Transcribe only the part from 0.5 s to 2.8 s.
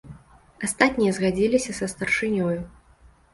Астатнія згадзіліся са старшынёю.